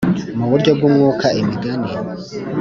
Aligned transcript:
mu 0.39 0.45
buryo 0.51 0.71
bw 0.77 0.83
umwuka 0.89 1.25
Imigani 1.41 1.89